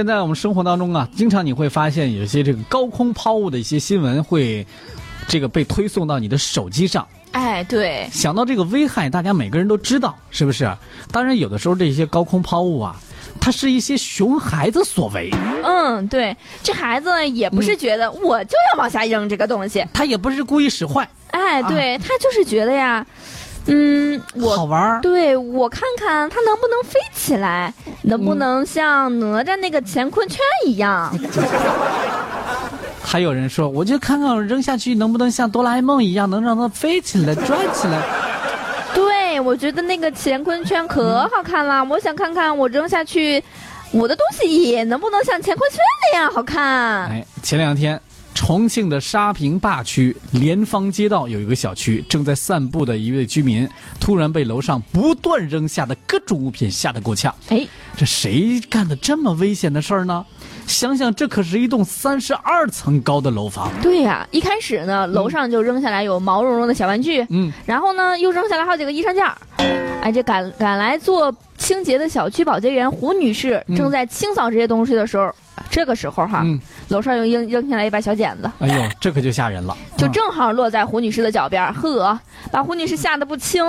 [0.00, 4.66] 现在我们生活当中啊，经常你会发现有些这个高空抛物的一些新闻会，
[5.28, 7.06] 这个被推送到你的手机上。
[7.32, 10.74] 哎，对，想到这个危害，大家每个人都知道，是不是？
[11.12, 12.96] 当然，有的时候这些高空抛物啊，
[13.38, 15.28] 它是一些熊孩子所为，
[15.62, 23.06] 嗯，对，这孩子也不是觉得我就要往下扔这个东西，他也不是故意使坏，哎，对他就是觉得呀，
[23.66, 25.00] 嗯，我好玩儿。
[25.00, 27.72] 对我看看它能不能飞起来，
[28.02, 31.12] 能不能像哪吒那个乾坤圈一样？
[33.02, 38.02] 还有人说，我就看看我扔下去能不能像哆啦 A 梦一样，能让它飞起来、转起来。
[38.94, 43.42] 对，我觉得那个乾坤圈可好看了，我想看看我扔下去，
[43.92, 45.78] 我的东西也能不能像乾坤圈
[46.12, 47.06] 那样好看？
[47.08, 48.00] 哎，前两天，
[48.40, 53.68] 重庆的沙坪坝区联芳街道有一个小区，正在散步的一位居民，
[54.00, 57.32] 突然被楼上不断扔下的各种物品吓得够呛。
[57.50, 57.66] 哎，
[57.98, 60.24] 这谁干的这么危险的事儿呢？
[60.66, 63.70] 想想，这可是一栋三十二层高的楼房。
[63.82, 69.36] 对呀、一开始呢，楼上就扔下来有毛茸茸的小玩具，嗯，然后呢，又扔下来好几个衣裳件儿。
[70.02, 75.30] 哎，这赶赶来做清洁的小区保洁员胡女士嗯正在清扫这些东西的时候，
[75.70, 79.76] 这个时候哈，嗯楼上又扔扔下来一把小剪子，哎呦，这可就吓人了。
[79.78, 82.18] 嗯就正好落在胡女士的脚边，呵，
[82.50, 83.62] 把胡女士吓得不轻。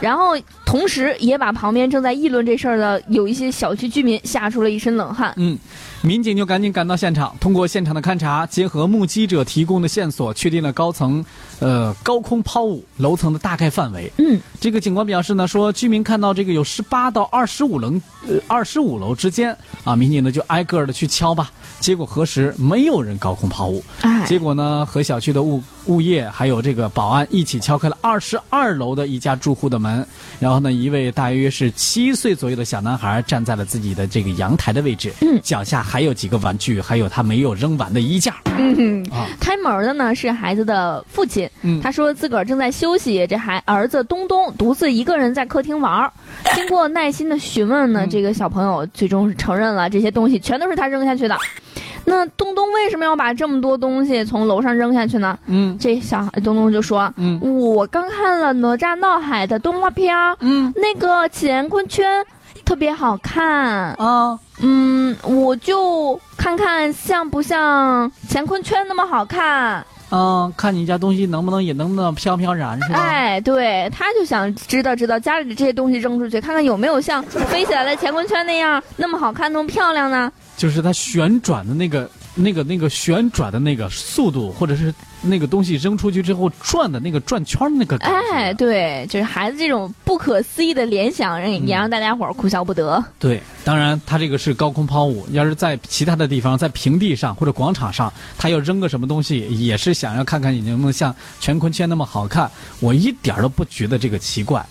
[0.00, 0.36] 然后
[0.74, 5.32] 同时也把旁边正在议论这事儿的有一些小区居民吓出了一身冷汗。
[5.36, 5.56] 嗯，
[6.02, 11.24] 民警就赶紧赶到现场，通过现场的勘查，结合目击者提供的线索，确定了高层，
[11.60, 14.10] 呃，高空抛物楼层的大概范围。
[14.18, 17.92] 嗯，这个警官表示呢，说居民看到这个有十八到二十五楼，
[18.26, 23.80] 呃，二十五楼之间啊，民警呢就挨个的去敲吧，结果核实没有人高空抛物。
[24.00, 30.04] 哎，结果呢，和小区的物物业还有这个保安一起敲开了二十二楼的一家住户的门，
[30.40, 38.34] 然后呢，一位大约是七岁左右的小男孩站在了自己的这个阳台的位置，嗯脚下还有几个玩具，还有他没有扔完的衣架。
[38.56, 46.12] 嗯啊开门的呢是孩子的父亲，嗯他说自个儿正在休息，这孩儿子东东独自一个人在客厅玩儿。
[46.54, 51.36] 经过耐心的询问呢，嗯这个小朋友最终是承认了这些东西全都是他扔下去的。
[52.06, 55.38] 那东东为什么要把这么多东西从楼上扔下去呢？
[55.46, 60.14] 嗯这小孩东东就说：“嗯我刚看了哪吒闹海的动画片
[60.74, 62.24] 那个乾坤圈
[62.64, 69.84] 特别好看，啊嗯，我就看看像不像乾坤圈那么好看。
[70.14, 73.00] 啊，看你家东西能不能也能那么飘飘然是吧？
[73.00, 80.30] 哎，对，他就想知道知道家里的这些东西扔出去，看看有没有像飞起来的乾坤圈那样那么好看、那么漂亮呢？
[80.56, 88.32] 就是它旋转的那个、那个、那个旋转的那个速度，或者是那个东西扔出去之后转的那个转圈儿那个感觉。
[88.32, 93.02] 哎，对，就是孩子这种不可思议的联想，让也让大家伙儿哭笑不得。
[93.18, 102.50] 对，当然他这个是高空抛物，要是在其他的地方，在平地上或者广场上，他要扔个什么东西，也是想要看看你能不能像乾坤圈那么好看。
[102.80, 104.64] 我一点都不觉得这个奇怪。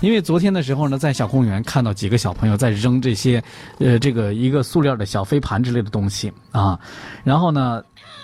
[0.00, 3.42] 因为昨天的时候呢，在小公园看到几个小朋友在扔这些，
[3.78, 6.78] 呃，这个一个塑料的小飞盘之类的东西啊，
[7.24, 7.82] 然后呢，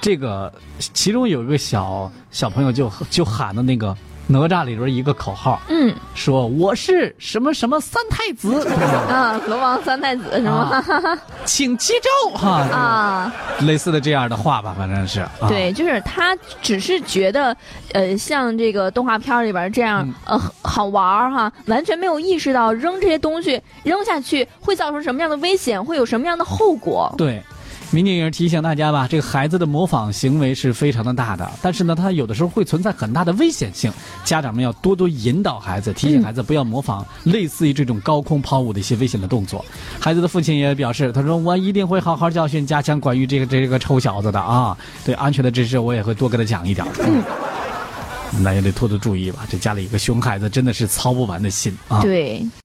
[0.00, 3.96] 这个其中有一个小小朋友就就喊的那个
[4.28, 8.66] 哪吒里边一个口号，嗯说我是什么什么三太子。
[9.08, 10.82] 啊，龙王三太子是吗？
[11.44, 15.20] 请记咒哈啊，类似的这样的话吧，反正是。
[15.20, 17.56] 啊、对，就是他只是觉得，
[17.92, 27.14] 呃，像这个动画片里边这样，嗯呃，好玩儿哈，完全没有意识到扔这些东西扔下去会造成什么样的危险，会有什么样的后果。
[27.16, 27.40] 对。
[27.90, 33.92] 民警也是提醒大家吧，这个孩子的模仿行为是非常的大的，但是呢，他有的时候会存在很大的危险性，
[34.24, 39.64] 家长们要多多引导孩子，提醒孩子不要模仿类似于这种高空抛物的一些危险的动作。
[40.00, 46.86] 孩子的父亲也表示，他说我一定会好好教训，加强关于这个这个臭小子的啊，对安全的知识我也会多给他讲一点。
[47.06, 47.22] 嗯，
[48.42, 52.02] 那也得多多注意吧，这家里一个熊孩子真的是操不完的心啊。
[52.02, 52.46] 对。